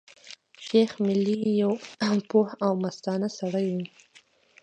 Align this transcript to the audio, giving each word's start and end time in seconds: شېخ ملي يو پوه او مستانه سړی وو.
شېخ 0.65 0.91
ملي 1.05 1.39
يو 1.61 1.73
پوه 2.29 2.47
او 2.63 2.71
مستانه 2.83 3.29
سړی 3.39 3.67
وو. 3.75 3.85